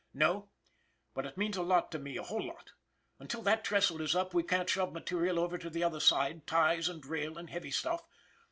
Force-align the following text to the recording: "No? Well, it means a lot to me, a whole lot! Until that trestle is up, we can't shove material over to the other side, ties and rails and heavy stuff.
"No? 0.15 0.49
Well, 1.13 1.27
it 1.27 1.37
means 1.37 1.57
a 1.57 1.61
lot 1.61 1.91
to 1.91 1.99
me, 1.99 2.17
a 2.17 2.23
whole 2.23 2.41
lot! 2.43 2.71
Until 3.19 3.43
that 3.43 3.63
trestle 3.63 4.01
is 4.01 4.15
up, 4.15 4.33
we 4.33 4.41
can't 4.41 4.67
shove 4.67 4.93
material 4.93 5.37
over 5.37 5.59
to 5.59 5.69
the 5.69 5.83
other 5.83 5.99
side, 5.99 6.47
ties 6.47 6.89
and 6.89 7.05
rails 7.05 7.37
and 7.37 7.51
heavy 7.51 7.69
stuff. 7.69 8.01